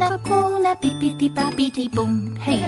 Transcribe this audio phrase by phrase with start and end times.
[0.00, 2.58] 拉米奇卡库拉比比滴吧比滴嘣，嘿！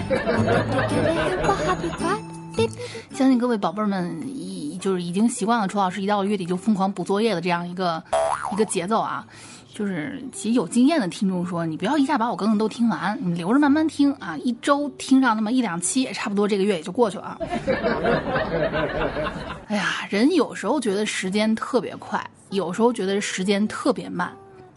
[3.14, 8.04] 相信各位宝贝儿们已就是已经习惯了楚老师一到月底就疯狂补作业的这样一个
[8.52, 9.24] 一个节奏啊。
[9.72, 17.38] 就是其实有经验的听众说，你不要一下把我更的都听完，你留着慢慢听啊，一周听上那么一两期，差不多这个月也就过去了啊。
[19.68, 24.30] 哎呀，人有时候觉得时间特别快，有时候觉得时间特别慢。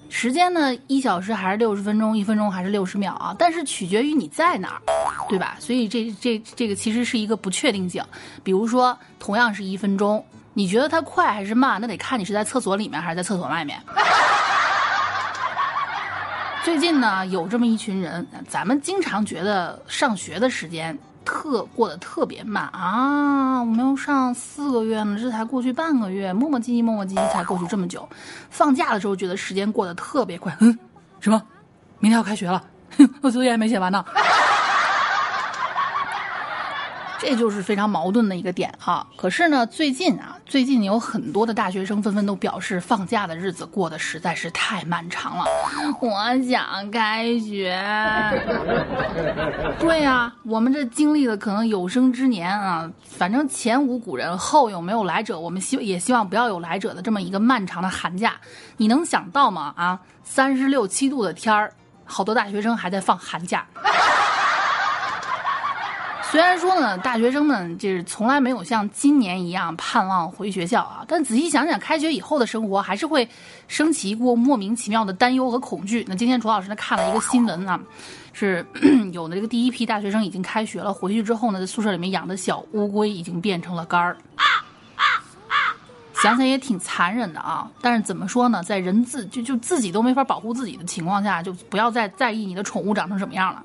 [0.09, 3.35] 时间呢，一小时还是六十分钟，一分钟还是六十秒啊？
[3.37, 4.81] 但是取决于你在哪儿，
[5.27, 5.57] 对吧？
[5.59, 8.03] 所以这这这个其实是一个不确定性。
[8.43, 11.81] 比如说，同样是一分钟，你觉得它快还是慢？
[11.81, 13.81] 那得看你是在厕所里面还是在厕所外面。
[16.63, 28.07] 最近呢，有这么一群人，咱们经常觉得上学的时间特过得特别慢啊，我们要上四个月呢，这才过去半个月，磨磨唧唧磨磨唧唧才过去这么久。
[28.49, 30.77] 放假的时候觉得时间过得特别快，嗯，
[31.19, 31.41] 什么？
[31.99, 32.63] 明天要开学了，
[32.97, 34.05] 哼， 我作业还没写完呢。
[37.25, 39.05] 这就是非常矛盾的一个点哈。
[39.17, 45.43] 可是呢，最近啊，最近有很多的大学生纷纷都表示，放假的日子过得实在是太漫长了。
[45.99, 47.75] 我想开学。
[49.79, 58.35] 对呀、我们这经历了可能有生之年啊，反正前无古人，后有没有来者，我们希也希望不要有来者的这么一个漫长的寒假。
[58.77, 59.73] 你能想到吗？
[59.75, 61.73] 啊，三十六七度的天儿，
[62.05, 63.65] 好多大学生还在放寒假。
[66.31, 73.27] 虽然说呢，大学生们就是从来没有像今年一样盼望回学校啊，但仔细想想，开学以后的生活还是会
[73.67, 76.03] 升起一股莫名其妙的担忧和恐惧。
[76.09, 77.79] 那今天卓老师呢看了一个新闻啊，
[78.33, 78.65] 是
[79.13, 84.17] 有的这个第一批大学生已经开学了，回去之后呢，在宿舍里面养的小乌龟已经变成了肝儿。
[86.21, 93.63] 想想也挺残忍的啊，但是怎么说呢，在人自就就自己都没法保护自己的情况下，就不要再在意你的宠物长成什么样了。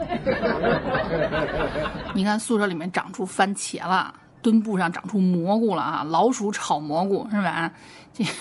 [2.14, 4.12] 你看宿舍里面长出番茄了，
[4.42, 7.70] 墩布上长出蘑菇了啊，老鼠炒蘑菇是吧？
[8.12, 8.24] 这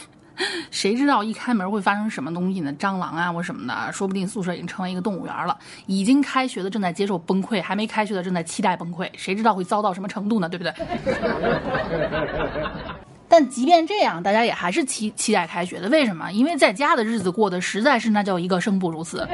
[0.71, 2.73] 谁知道一开门会发生什么东西呢？
[2.79, 5.57] 蟑螂啊或什么的，说不定宿舍已经成为一个动物园了。
[5.85, 10.47] 已经开学的正在接受崩溃，还没开学的正在期待崩溃，谁知道会糟到什么程度呢？
[10.47, 10.73] 对不对？
[13.39, 15.87] 但即便这样，大家也还是期期待开学的。
[15.87, 16.29] 为什么？
[16.29, 19.25] 因为在家的日子过得实在是那叫一个生不如死。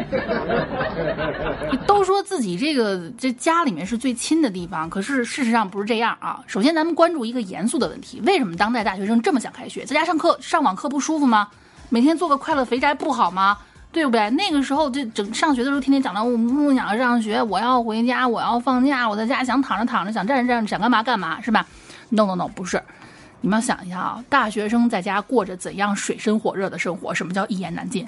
[1.88, 6.40] 都说自己这个这家里面是最亲的地方，可是事实上不是这样啊。
[6.46, 9.84] 首先，咱们关注一个严肃的问题：为什么当代大学生这么想开学？
[9.84, 11.48] 在家上课上网课不舒服吗？
[11.90, 13.58] 每天做个快乐肥宅不好吗？
[13.92, 14.30] 对不对？
[14.30, 21.66] 那个时候这整上学的时候，天天讲到我不想上学，我要回家，我要放假，我在家想躺着躺着，想站着站着，想干嘛干嘛，是吧
[22.10, 22.80] ？No No No，不是。
[23.46, 27.14] 你们要想一下啊，大学生在家过着怎样水深火热的生活？
[27.14, 28.04] 什么叫一言难尽？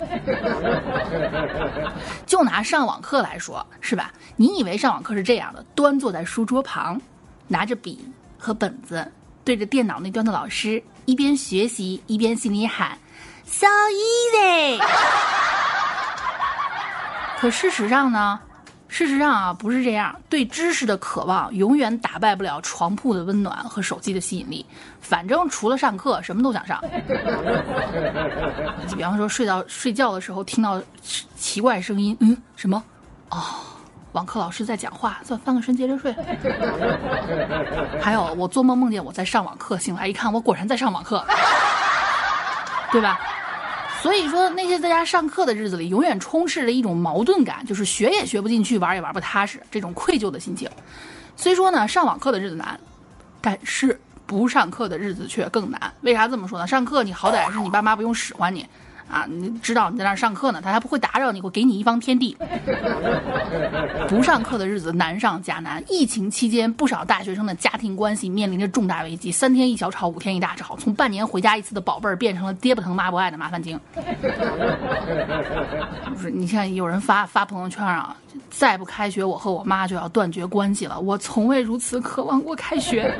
[2.25, 4.11] 就拿上网课来说，是吧？
[4.35, 6.99] 你以为上网课是这样的，端坐在书桌旁，
[7.47, 8.03] 拿着笔
[8.35, 9.11] 和本子，
[9.43, 12.97] 对着电脑那端的老师，一边学习一边心里喊
[13.45, 14.83] “so easy”。
[17.37, 18.39] 可事实上呢？
[18.97, 20.19] 事实上啊，不是这样。
[20.27, 24.65] 对知识的渴望永远打败不了床铺的温暖和手机的吸引力。
[24.99, 26.83] 反正除了上课，什么都想上。
[28.95, 30.81] 比方说，睡到睡觉的时候听到
[31.35, 32.83] 奇怪声音，嗯，什么？
[33.29, 33.39] 哦，
[34.13, 36.11] 网课老师在讲话，算翻个身接着睡。
[38.01, 41.23] 还有，我做梦梦见我在上网课，醒来一看，我果然在上网课，
[42.91, 43.19] 对吧？
[44.01, 50.69] 所以说，那些在家上课的日子里，永远充斥着一种矛盾感，就是学也学不进去，玩也玩不踏实，这种愧疚的心情。
[51.35, 52.79] 虽说呢，上网课的日子难，
[53.41, 55.91] 但是不上课的日子却更难。
[56.01, 56.67] 为啥这么说呢？
[56.67, 58.65] 上课你好歹是你爸妈不用使唤你。
[59.09, 62.35] 啊，你知道你在那儿上课呢，他还不会打扰你，会给你一方天地。
[64.07, 65.83] 不上课的日子难上加难。
[65.87, 73.79] 疫情期间，不少大学生的家庭关系面临着重大危机，三天一小吵，五天一大吵，从半年回家一次的宝贝儿变成了爹不疼妈不爱的麻烦精。
[76.13, 78.15] 不是，你看有人发发朋友圈啊，
[78.49, 80.99] 再不开学，我和我妈就要断绝关系了。
[80.99, 83.13] 我从未如此渴望过开学。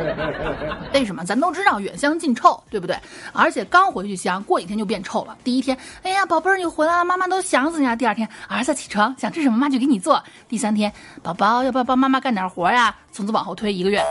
[0.92, 1.24] 为什么？
[1.24, 2.96] 咱都知道远香近臭，对不对？
[3.32, 5.38] 而且刚回去香，过几天就变臭了。
[5.44, 7.96] 第一天，哎呀，宝贝儿你回来了，妈妈都想死你了。
[7.96, 10.22] 第二天，儿子起床，想吃什么妈就给你做。
[10.48, 10.92] 第三天，
[11.22, 12.94] 宝宝要不要帮妈妈干点活呀？
[13.12, 14.02] 从此往后推一个月。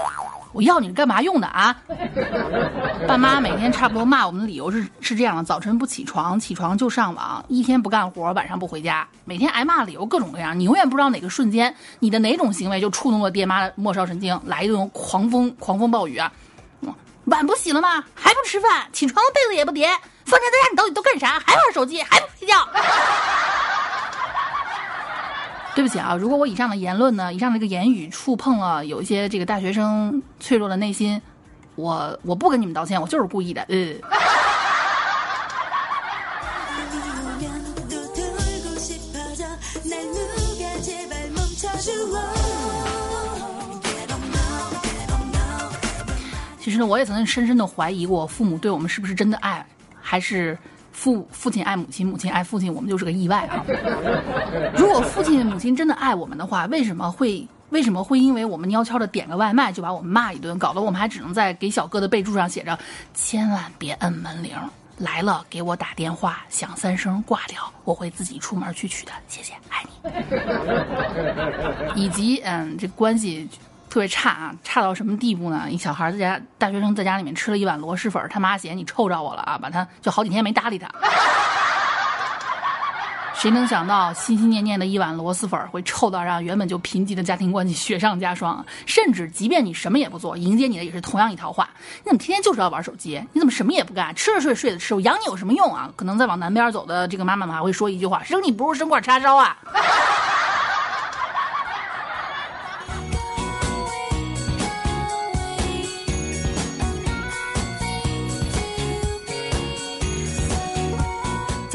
[0.54, 1.76] 我要你是干嘛用的啊？
[3.06, 9.06] 爸妈每天差不多骂我们的理由是是这样的：早晨不起床，起床就上网，一天不干活，晚上不回家。
[9.26, 16.32] 每天挨骂的理由各种各样，你永远不知道哪个瞬间，你的哪种行为就触动了爹妈的末梢神经，来一顿狂风狂风暴雨啊！
[17.26, 18.04] 碗不洗了吗？
[18.14, 18.88] 还不吃饭？
[18.94, 19.88] 起床了被子也不叠？
[20.26, 21.40] 放假在家你到底都干啥？
[21.46, 22.02] 还玩手机？
[22.02, 22.68] 还不睡觉？
[25.76, 31.22] 对不起啊，如果我以上的言论呢，以上的这个言语触碰了有一些这个大学生脆弱的内心，
[31.76, 33.62] 我我不跟你们道歉，我就是故意的。
[33.64, 33.96] 呃。
[46.66, 49.64] 其实呢，我也曾经深深的怀疑过父母对我们是不是真的爱，
[50.02, 50.58] 还是。
[50.92, 53.64] 父父亲爱母亲，母亲爱父亲，我们就是个意外啊！
[54.78, 62.80] 如果父亲母亲真的爱我们的话，为什么会为什么会因为我们悄悄的点个外卖就把我们骂一顿，搞得我们还只能在给小哥的备注上写着
[63.14, 64.56] “千万别摁门铃，
[64.98, 70.00] 来了给我打电话，响三声挂掉，我会自己出门去取的，谢谢，爱你。
[72.02, 73.50] ”以及嗯，这关系。
[73.96, 75.68] 特别差啊，差到什么地步呢？
[75.70, 80.92] 一小孩在家，大学生在家里面吃了一碗螺蛳粉，他妈嫌你臭着我了啊，把他就好几天没搭理他。
[83.34, 88.66] 谁能想到，心心念念的一碗螺蛳粉会臭到让原本就贫瘠的家庭关系雪上加霜？
[88.86, 91.70] 甚至即便你什么也不做，迎接你的也是同样一套话：
[92.04, 93.26] 你怎么天天就知道玩手机？
[93.32, 94.94] 你怎么什么也不干，吃着睡，睡着吃？
[94.94, 95.90] 我养你有什么用啊？
[95.96, 99.56] 可能再往南边走的这个妈妈们还会说一句话：生你不如生块叉烧啊。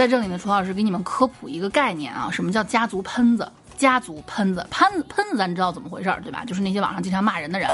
[0.01, 3.47] 在这里呢，楚老师给你们科普一个概念啊，什么叫家族喷子？
[3.77, 6.43] 家族喷子，喷子喷子，咱知道怎么回事儿，对吧？
[6.43, 7.69] 就是那些网上经常骂人的人，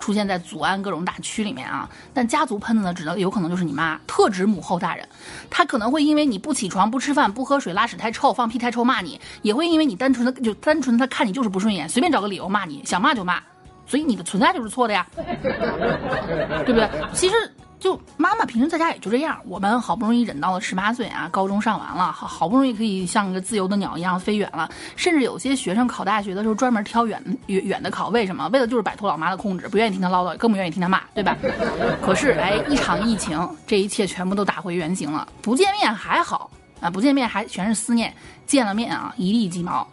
[0.00, 1.88] 出现在祖安各种大区里面啊。
[2.12, 5.08] 但家族喷子呢，只能有可能就是你妈，特指母后大人。
[5.48, 13.40] 他可能会因为你不起床、不吃饭、不喝水、拉屎太臭、放屁太臭骂你，也会因为你单纯的就单纯的他看你就是不顺眼，随便找个理由骂你，想骂就骂，
[13.86, 16.90] 所以你的存在就是错的呀，对不对？
[17.14, 17.34] 其实。
[17.78, 24.68] 就妈妈平时在家也就这样，我们好不容易忍到了十八岁啊，高中上完了，好好不容易可以像个自由的鸟一样飞远了。
[24.96, 28.48] 甚至有些学生考大学的时候专门挑远远远的考，为什么？
[28.48, 31.36] 为了就是摆脱老妈的控制，不愿意听她唠叨，更不愿意听她骂，对吧？
[32.02, 35.26] 可是哎，一场疫情，这一切全部都打回原形了。
[35.40, 38.12] 不见面还好啊，不见面还全是思念。
[38.48, 39.86] 见了面啊，一地鸡毛。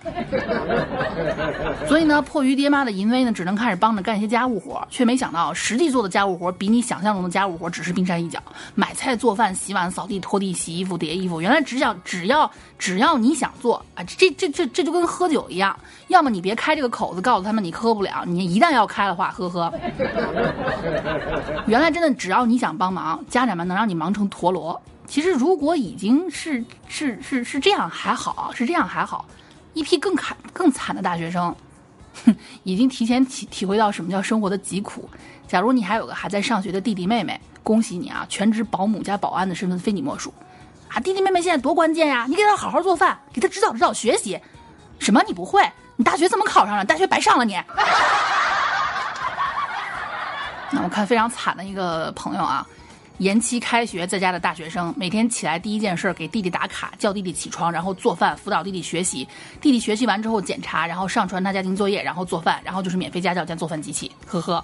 [1.85, 8.41] 所以呢，迫于爹妈的淫威呢，只能开始帮着干一些家务活，却没想到实际做的家务活比你想象中的家务活只是冰山一角。
[8.73, 12.49] 买菜、做饭、洗碗、扫地、拖地、洗衣服、叠衣服，原来只想只要
[12.79, 15.77] 只要你想做啊，这这这这就跟喝酒一样，
[16.07, 19.73] 要么你别开这个口子，告诉他们你喝不了；你一旦要开的话，呵呵。
[21.67, 24.81] 原来真的只要你想帮忙，家长们能让你忙成陀螺。
[25.07, 29.25] 其实，如果已经是是是是这样还好，是这样还好，
[29.73, 31.55] 一批更惨更惨的大学生，
[32.25, 35.09] 哼， 已经提前体体会到什么叫生活的疾苦。
[35.47, 40.33] 假如你还有个还在上学的弟弟妹妹，恭喜你啊，全职保姆加保安的身份非你莫属。
[40.89, 42.25] 啊，弟弟妹妹现在多关键呀！
[42.27, 44.39] 你给他好好做饭，给他指导指导学习。
[44.99, 45.21] 什么？
[45.27, 45.61] 你不会？
[45.97, 46.83] 你大学怎么考上了？
[46.83, 47.53] 大学白上了你。
[50.71, 52.65] 那我看非常惨的一个朋友啊。
[53.19, 59.25] 延期开学在家的大学生，每天起来第一件事给弟弟打卡，叫弟弟起床，然后做饭，辅导弟弟学习。
[59.61, 64.11] 弟弟学习完之后检查，然后上传他家庭作业，然后做饭，然后就是免费家教加做饭机器。
[64.27, 64.63] 呵呵，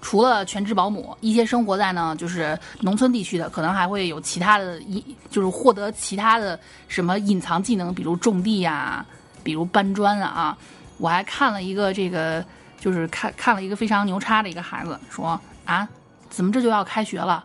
[0.00, 9.04] 除了全职保姆，一些生活在呢就是农村地区的，可能还会有其他的，一就是获得其他的什么隐藏技能，比如种地呀，
[9.42, 10.56] 比如搬砖啊。
[10.98, 12.44] 我还看了一个这个，
[12.80, 15.88] 就是看看了一个非常牛叉的一个孩子，说啊，
[16.28, 17.44] 怎么这就要开学了？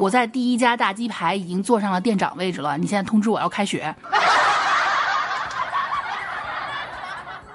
[0.00, 3.94] 我在第一家大鸡排已经坐上了店长位置了，你现在通知我要开学。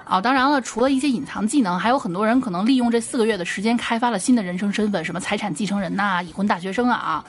[0.08, 7.24] 哦，当然了，除了一些隐藏技能，还有很多人可能利用这四个月的时间开发了新的人生身份，什么财产继承人呐、已婚大学生啊。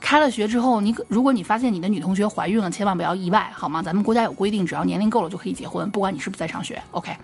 [0.00, 3.80] 开了学之后，你如果你发现你的女同学怀孕了，千万不要意外，好吗？
[3.80, 6.82] 咱们国家有规定，只要年龄够了就可以结婚，不管你是不是在上学。
[6.90, 7.16] OK。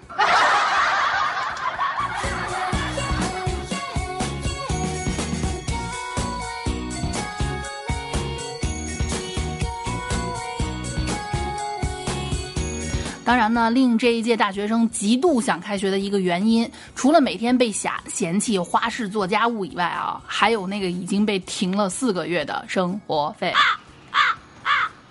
[13.33, 23.51] 当然呢，令这一届大学生极度想开学的一个原因，除了每天被嫌嫌弃花式做家务以外啊，还有那个已经被停了四个月的生活费。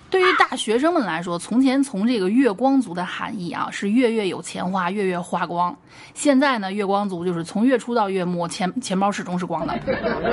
[0.08, 5.76] 对于大学生们来说，从前从这个月光族的含义啊，是月月有钱花，月月花光。
[6.14, 9.76] 现在呢，月光族就是从月初到月末，钱钱包始终是光的，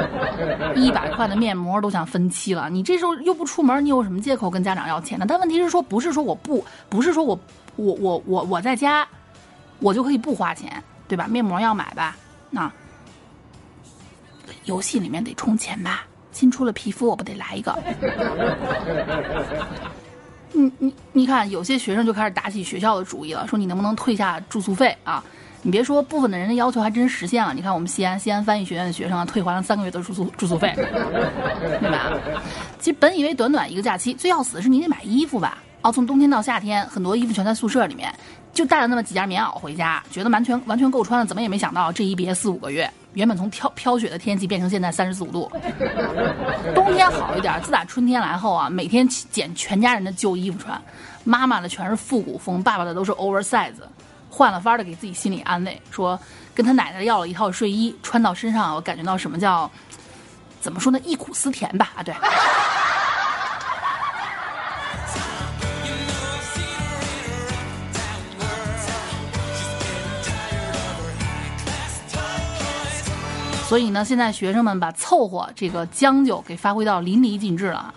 [0.76, 2.70] 一百块的面膜都想分期了。
[2.70, 5.26] 你这时候又不出门，你有什么借口跟家长要钱呢？
[5.28, 7.40] 但问题是说，不是说我不，不是说我
[7.76, 9.08] 我我我我在家，
[9.80, 11.28] 我就可以不花钱，对吧？
[11.28, 12.16] 面膜要买吧，
[12.50, 12.72] 那
[14.66, 16.06] 游戏里面得充钱吧。
[16.32, 17.78] 新出了皮肤，我不得来一个？
[20.52, 25.24] 你你你看，有些学生就开始打起学校的主意了，说你能不能退下住宿费啊？
[25.62, 27.54] 你别说，部分的人的要求还真实现了。
[27.54, 32.14] 你看，我们西安西安翻译学院的学生退还了三个月的住宿住宿费，对吧？
[32.80, 35.58] 其实本以为短短一个假期，最要死的是你得买衣服吧？
[35.82, 38.14] 哦，从冬天到夏天，很多衣服全在宿舍里面，
[38.54, 42.90] 就带了那么几件棉袄回家，觉得完全完全够穿了，怎么也没想到这一别四五个月。
[43.14, 45.52] 原本从飘飘雪的天气变成现在三十四五度，
[46.76, 47.60] 冬天好一点。
[47.64, 50.80] 自打春天来后啊，每天捡全家人的旧衣服穿，
[51.24, 53.74] 妈妈的全是复古风，爸爸的都是 oversize，
[54.30, 56.20] 换了法的给自己心理安慰，说
[56.54, 59.70] 跟他奶奶要了一套睡衣，穿到身上我感觉到什么叫，
[60.62, 62.14] 怎么说呢，忆苦思甜吧啊，对。
[73.70, 77.94] 所以呢，现在学生们把凑合这个将就给发挥到淋漓尽致了。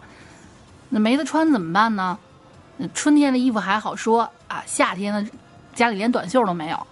[0.90, 2.18] 那没得穿怎么办呢？
[2.92, 5.30] 春天的衣服还好说啊，夏天呢，
[5.74, 6.86] 家里连短袖都没有，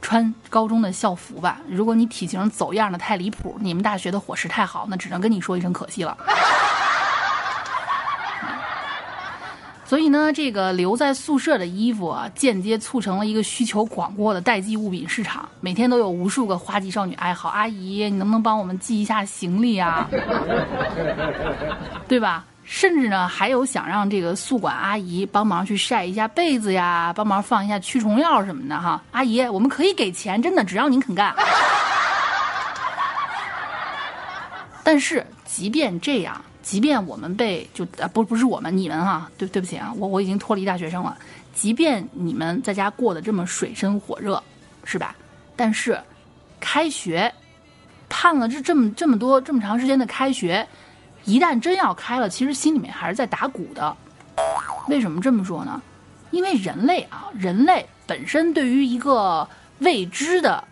[0.00, 1.60] 穿高中的校服吧。
[1.68, 6.16] 如果你体型走样的太离谱，你们大学的伙食太好，那只能跟你说一声可惜了。
[9.88, 15.48] 所以呢，这个留在宿舍的衣服啊，间接促成了一个需求广阔的代寄物品市场。
[15.62, 20.06] 每天都有无数个花季少女哀嚎：“阿姨，你能不能帮我们寄一下行李啊？
[22.06, 29.02] 对吧？”甚至呢，还有想让这个宿管阿姨帮忙去晒一下被子呀，帮忙放一下驱虫药什么的哈。
[29.12, 31.34] 阿姨，我们可以给钱，真的，只要您肯干。
[34.84, 36.38] 但是，即便这样。
[36.68, 41.16] 即便我们被就啊不不是我们你们啊对对不起啊我我已经脱离大学生了，
[41.54, 44.42] 即便你们在家过得这么水深火热，
[44.84, 45.16] 是吧？
[45.56, 45.98] 但是
[46.60, 47.32] 开学
[48.10, 50.68] 盼了这这么这么多这么长时间的开学，
[51.24, 53.96] 一旦真要开了，其实心里面还是在打鼓的。
[54.88, 55.80] 为什么这么说呢？
[56.32, 59.48] 因为人类啊，人类本身对于一个
[59.78, 60.62] 未知的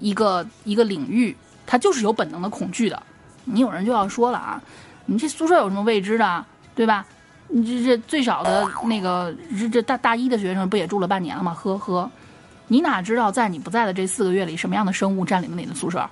[0.00, 1.36] 一个一个领域，
[1.66, 3.02] 它就是有本能的恐惧的。
[3.44, 4.62] 你有人就要说了啊。
[5.06, 6.44] 你这宿舍有什么未知的，
[6.74, 7.04] 对吧？
[7.48, 11.52] 你这这最少的那个这这大大一的学生不也住了半年了吗？
[11.52, 12.10] 呵呵，
[12.68, 16.08] 你哪知道在你不在的这四个月里，什么样的生物占领了你的宿舍？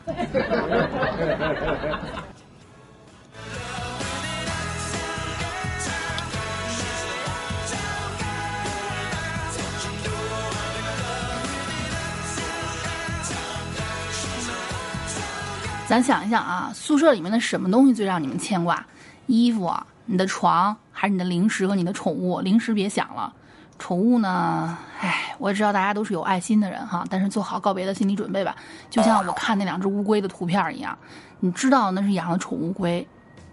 [15.93, 18.83] 咱想一想啊，宿舍里面的什么东西最让你们牵挂？
[19.27, 19.71] 衣服、
[20.07, 22.41] 你的床，还是你的零食和你的宠物？
[22.41, 23.31] 零食别想了，
[23.79, 24.79] 宠物呢？
[25.01, 28.57] 唉，我知道大家都是有爱心的人哈，但是做好告别的心理准备吧。
[28.89, 30.97] 就像我看那两只乌龟的图片一样，
[31.41, 33.07] 你知道那是养的宠物龟，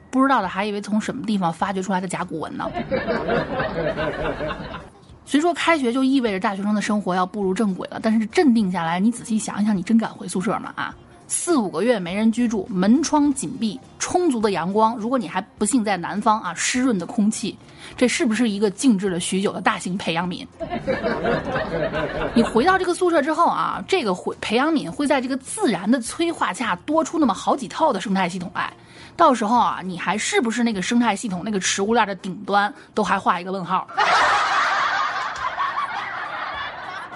[0.10, 2.72] 不知道的还以为从什么地方发掘出来的甲骨文呢。
[5.25, 10.72] 虽说开学就意味着大学生的生活要步入正轨了，但是镇定下来，你仔细想一想，你真敢回宿舍吗？
[10.77, 10.96] 啊？
[11.29, 14.98] 四五个月没人居住，门窗紧闭，充足的阳光。
[14.98, 17.55] 如果你还不幸在南方啊，湿润的空气，
[17.95, 20.43] 这是不是一个静置了许久的大型培养皿？
[22.33, 28.74] 你回到这个宿舍之后啊，这个会培养皿会在这个自然的催化下多出那么好几套的生态系统来。
[29.15, 33.88] 到时候啊，你还是不是那个生态系统那个食物链的顶端，都还画一个问号，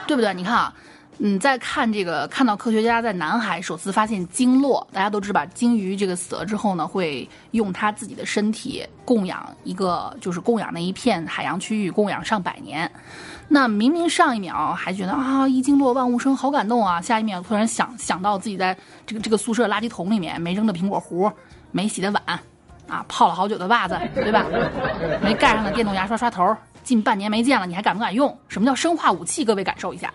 [0.06, 0.32] 对不对？
[0.36, 0.72] 你看啊。
[1.20, 12.92] 嗯，再看这个，看到科学家在南海首次发现鲸落，大家都知道，鲸鱼这个死了之后呢，会用它自己的身体供养一个，就是供养那一片海洋区域，供养上百年。
[13.48, 21.32] 那明明上一秒还觉得啊，一鲸落万物生，好感动啊，下一秒突然想想到自己在这个这个宿舍垃圾桶里面没扔的苹果核，
[21.72, 22.40] 没洗的碗，
[22.88, 24.46] 啊，泡了好久的袜子，对吧？
[25.22, 28.36] 没盖上的电动牙刷刷头，近半年没见了，你还敢不敢用？
[28.48, 29.46] 什么叫生化武器？
[29.46, 30.12] 各位感受一下。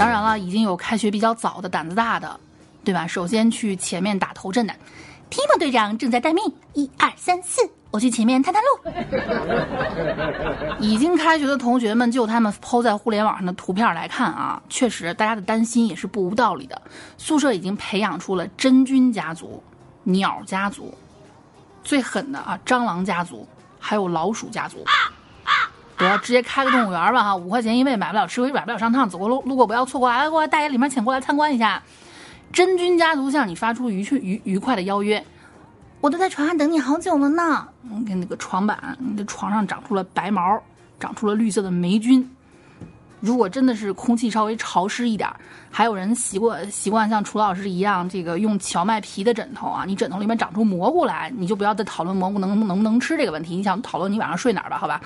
[0.00, 2.40] 当然了，已经有开学比较早的胆子大的，
[2.82, 3.06] 对吧？
[3.06, 4.74] 首先去前面打头阵的，
[5.28, 6.42] 提莫队长正在待命，
[6.72, 8.68] 一二三四，我去前面探探路。
[10.80, 16.80] 已经开学的同学们，就他们抛在互联网上的图片来看啊，确实大家的担心也是不无道理的。
[17.18, 19.62] 宿舍已经培养出了真菌家族、
[20.04, 20.94] 鸟家族，
[21.84, 23.46] 最狠的啊，蟑螂家族，
[23.78, 24.82] 还有老鼠家族。
[26.08, 31.82] 得直接开个动物园吧哈，五块钱一位，买不了吃亏，买不了上当，走过路路过不要错过，来过来大爷里面请过来参观一下。
[32.52, 35.24] 真菌家族向你发出愉趣愉愉快的邀约，
[36.00, 37.68] 我都在床上等你好久了呢。
[37.82, 40.60] 你看那个床板，你的床上长出了白毛，
[40.98, 42.28] 长出了绿色的霉菌。
[43.20, 45.30] 如果真的是空气稍微潮湿一点，
[45.70, 54.78] 还有人习惯习惯像楚老师一样，这个用荞麦皮的枕头啊，你枕头里面长出蘑菇来，你就不要再讨论蘑菇能能不能吃这个问题，你想讨论你晚上睡哪儿吧？
[54.78, 55.00] 好吧。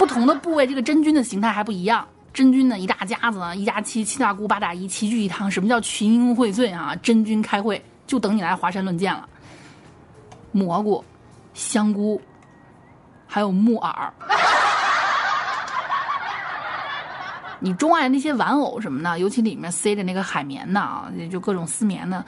[0.00, 2.08] 不同的部位，这个真菌的形态还不一样。
[2.32, 5.50] 真菌呢，一大家子呢，一家七七大姑八大姨齐聚一堂。
[5.50, 6.96] 什么叫群英荟萃啊？
[7.02, 9.28] 真菌开会，就等你来华山论剑了。
[10.52, 11.04] 蘑菇、
[11.52, 12.18] 香菇，
[13.26, 14.10] 还有木耳。
[17.58, 22.24] 你钟爱那些玩偶什么的，尤其里面塞着那个海绵的啊，就各种丝棉的。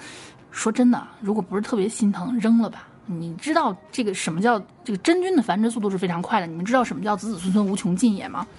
[0.51, 2.87] 说真的，如果不是特别心疼，扔了吧。
[3.07, 6.47] 你知道这个什么叫这个真菌的繁殖速度是非常快的？
[6.47, 8.47] 你们知道什么叫子子孙孙无穷尽也吗？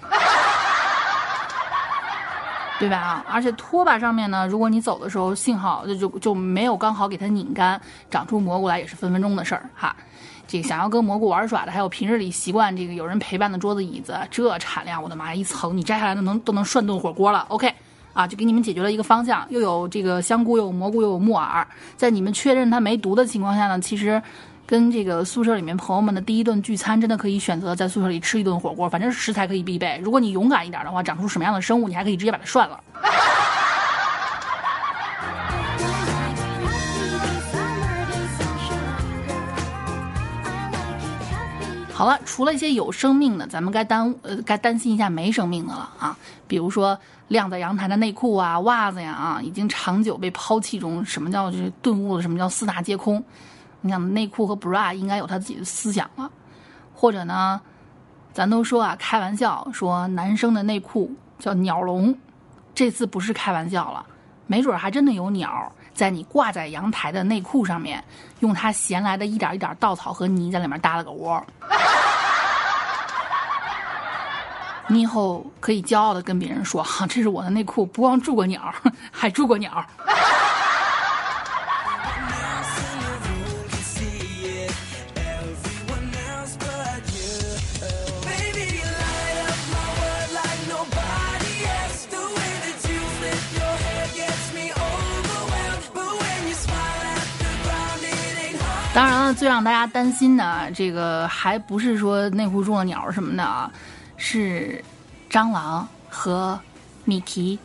[2.78, 2.98] 对吧？
[2.98, 9.94] 啊而且拖把上面呢，如果你走的时候幸好就就就没有刚好给它拧干，长出蘑菇来也是分分钟的事儿哈。
[10.46, 17.46] 这个想要跟蘑菇玩耍的，还有平日里习惯这个有人陪伴的桌子椅子，这产量我的妈呀，一层你摘下来都能都能涮炖火锅了。
[17.48, 17.72] OK。
[18.14, 21.66] 啊，就给你们解决了一个方向，又有这个香菇，又有蘑菇，又有木耳。
[21.96, 24.22] 在你们确认它没毒的情况下呢，其实
[24.66, 30.00] 跟这个宿舍里面朋友们的第一顿聚餐，真的可以选择在宿舍里吃一顿火锅，反正食材可以必备。
[30.02, 32.80] 如果你勇敢一点的话，长出什么样的生物，你还可以直接把它涮了。
[42.04, 46.14] 好了，除了一些有生命的，咱们该担呃该担心一下没生命的了啊，
[46.46, 51.02] 比如说晾在阳台的内裤啊、袜子呀啊，已经长久被抛弃中。
[51.02, 52.20] 什么叫就是顿悟了？
[52.20, 53.24] 什么叫四大皆空？
[53.80, 56.30] 你想内裤和 bra 应该有他自己的思想了，
[56.94, 57.58] 或者呢，
[58.34, 62.14] 咱都说啊，开玩笑说男生的内裤叫鸟笼，
[62.74, 64.04] 这次不是开玩笑了，
[64.46, 65.72] 没准还真的有鸟。
[65.94, 68.02] 在你挂在阳台的内裤上面，
[68.40, 71.42] 用它衔来的一点一点稻草和泥在里面搭了个窝。
[74.86, 78.72] 你以后可以骄傲的跟别人说：“哈，这是我的内裤，不光住过鸟，
[79.10, 79.84] 还住过鸟。”
[98.94, 103.68] 当然了，最让大家担心的这个还不是说内裤中的鸟什么的啊，
[104.16, 104.82] 是
[105.30, 106.58] 蟑螂和
[107.04, 107.58] 米奇。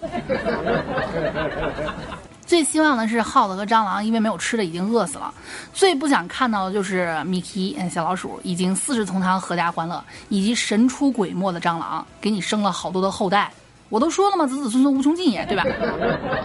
[2.45, 5.33] 最希望的是耗子和蟑螂，因为没有吃的已经饿死了。
[5.73, 13.51] 最不想看到的就是米奇嗯小老鼠已经四世同堂阖家欢乐，以及神出鬼没的蟑螂给你生了好多的后代。
[13.89, 15.63] 我都说了嘛，子子孙孙无穷尽也，对吧？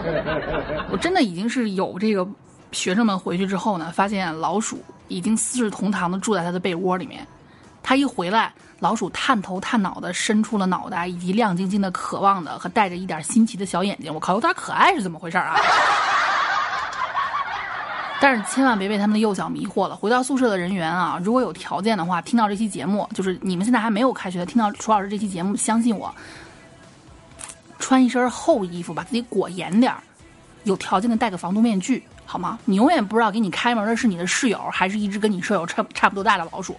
[0.91, 2.27] 我真的已经是有这个。
[2.71, 7.25] 学生们回去之后呢，发现老鼠已经四世同堂的住在他的被窝里面。
[7.81, 14.13] 他一回来，老鼠探头探脑的伸出了脑袋，以及亮晶晶的、渴望的和带着一点新奇的小眼睛。
[14.13, 15.55] 我靠，有点可爱是怎么回事啊？
[18.21, 19.95] 但是千万别被他们的幼小迷惑了。
[19.95, 26.13] 回到宿舍的人员啊，如果有条件的话，听到这期节目，就是你们现在还没有开学，听到楚老师这期节目，相信我，
[27.77, 30.01] 穿一身厚衣服，把自己裹严点儿，
[30.63, 32.03] 有条件的戴个防毒面具。
[32.25, 32.57] 好吗？
[32.65, 36.75] 你永远不知道给你开门的是你的室友，还是一只跟你舍友差差不多大的老鼠。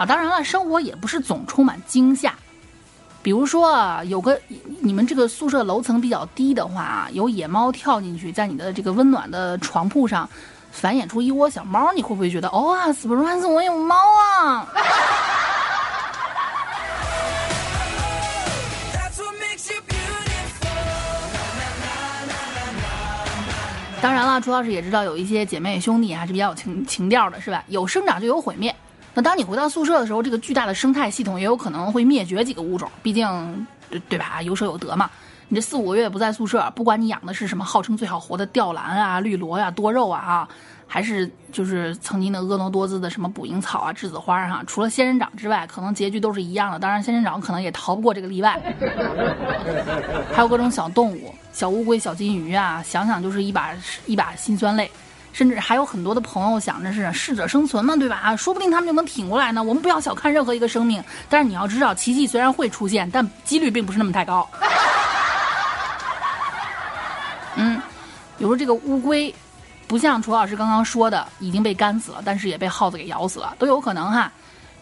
[0.00, 2.34] 啊，当然了，生活也不是总充满惊吓。
[3.22, 4.40] 比如说啊，有个
[4.80, 10.26] 你们这个宿舍楼层比较低的话啊，有野猫跳进去，在你的这个温暖的床铺上
[10.72, 14.66] 繁衍出一窝小猫，你会不会觉得哦啊，surprise，我有猫啊？
[24.00, 27.62] 当然了，朱老师也知道有一些姐妹兄弟还是比较有情情调的，是吧？
[27.66, 28.74] 有生长就有毁灭。
[29.12, 34.40] 那当你回到宿舍的时候，这个巨大的生态系统也有可能会灭绝几个物种，毕竟，对对吧？
[34.42, 35.10] 有舍有得嘛。
[35.48, 40.48] 你这四五个月不在宿舍，不管你养的是什么号称最好活的吊兰啊、绿萝呀、多肉啊，哈，
[40.86, 46.78] 还是就是曾经的婀娜多姿的什么捕蝇草啊、栀子花哈，除了仙人掌之外，可能结局都是一样的。
[46.78, 48.56] 当然，仙人掌可能也逃不过这个例外。
[50.32, 53.74] 还有各种小动物，小乌龟、小金鱼啊，想想就是一把
[54.06, 54.88] 一把辛酸泪。
[55.32, 58.34] 甚至还有很多的朋友想着是适者生存嘛，对吧？
[58.36, 59.62] 说不定他们就能挺过来呢。
[59.62, 64.48] 我们不要小看任何一个生命，但是你要知道，奇迹虽然会出现，但几率并不是那么太高。
[67.56, 67.80] 嗯，
[68.38, 69.34] 比如说这个乌龟，
[69.86, 74.30] 不像楚老师刚刚说的已经被干死了，但是也被耗子给咬死了，都有可能哈。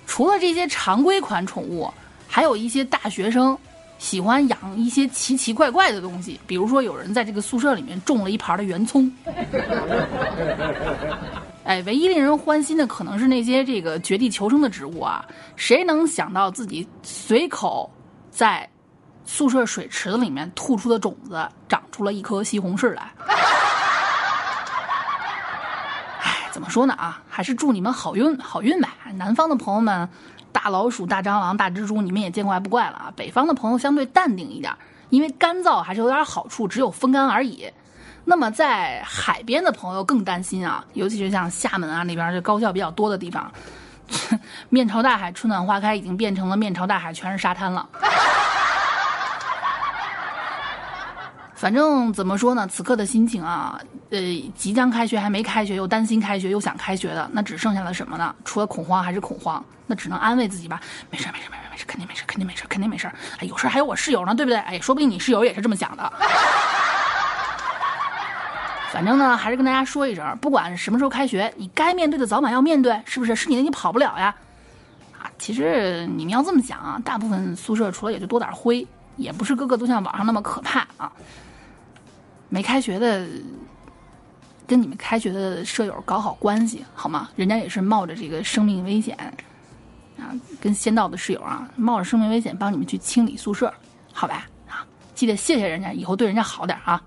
[0.07, 1.93] 除了这些常规款宠物，
[2.27, 3.57] 还有一些大学生。
[3.99, 9.13] 喜欢养一些奇奇怪怪的东西，比如说有人在这个宿舍里面种了一盘的圆葱。
[11.65, 15.23] 哎，唯一令人欢心的可能是那些这个绝地求生的植物啊，
[15.57, 17.91] 谁能想到自己随口
[18.31, 18.67] 在
[19.27, 23.13] 宿舍水池子里面吐出的种子长出了一颗西红柿来？
[26.23, 30.09] 哎，怎么说呢啊，还是祝你们好运好运呗，南方的朋友们。
[30.61, 33.12] 大老鼠、大蟑螂、大蜘蛛，你们也见怪不怪了啊！
[33.14, 34.75] 北方的朋友相对淡定一点，
[35.09, 37.64] 因为干燥还是有点好处，只有风干而已。
[38.25, 43.49] 那么在海边的朋友更担心啊，尤其是像厦门啊那边就高校比较多的地方，
[44.68, 47.88] 面朝大海，春暖花开，已经变成了面朝大海全是沙滩了。
[51.59, 53.77] 反正怎么说呢，此刻的心情啊，
[54.11, 54.18] 呃，
[54.55, 58.33] 即将开学还没开学，又担心开学，又想开学的，那只剩下了什么呢？
[58.44, 64.59] 除了恐慌还是恐慌，那只能安慰自己吧，没事没事没事没事，肯定没事肯定没事肯定没事哎，有事还有我室友呢，对不对？
[64.61, 66.12] 哎，说不定你室友也是这么想的。
[68.92, 73.35] 反正呢，还是跟大家说一声，不管什么时候开学，你该面对的早晚要面对，是不是？
[73.35, 74.33] 是你的你跑不了呀。
[75.18, 78.87] 啊，其实你们要这么想啊，大部分宿舍除了也就多点灰，
[79.18, 81.12] 也不是个个都像网上那么可怕啊。
[82.48, 83.28] 没开学的，
[84.66, 87.28] 跟你们开学的舍友搞好关系好吗？
[87.37, 89.14] 人家也是冒着这个生命危险
[90.18, 93.70] 啊，跟先到的室友啊，冒着生命危险帮你们去清理宿舍，
[94.12, 94.48] 好吧？
[94.66, 97.02] 啊，记得谢谢人家，以后对人家好点啊。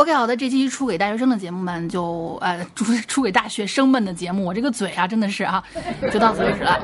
[0.00, 5.62] OK，好的，这期出给大学生的节目们就呃出出给大学生们的节目，我这个嘴啊真的是啊，
[6.10, 6.80] 就到此为止了。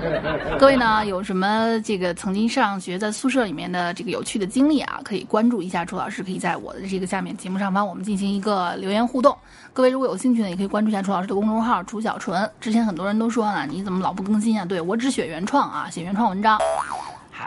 [0.58, 9.34] 各位呢，有什么这个曾经上学在宿舍里面的这个有趣的经历啊，可以关注一下楚老师，可以在我的这个下面节目上方我们进行一个留言互动。
[9.72, 12.46] 各位如果有兴趣呢，也可以关注一下楚老师的公众号楚小纯。
[12.60, 14.66] 之前很多人都说呢，你怎么老不更新啊？
[14.66, 16.58] 对我只写原创啊，写原创文章。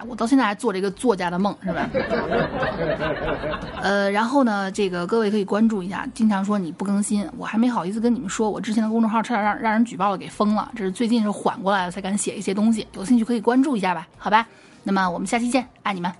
[0.08, 1.90] 我到现在还做这个作家的梦，是吧？
[3.82, 10.72] 呃，然后呢，这个各位可以关注一下，经常说你不更新，我还没好意思跟你们说，我之前的公众号差点让让人举报了，给封了。
[10.76, 12.88] 这是最近是缓过来了，才敢写一些东西。
[12.94, 14.46] 有兴趣可以关注一下吧，好吧？
[14.84, 16.12] 那么我们下期见，爱你们。